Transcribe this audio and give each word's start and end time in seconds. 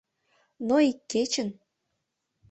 Но 0.67 0.75
ик 0.89 0.99
кечын... 1.11 1.49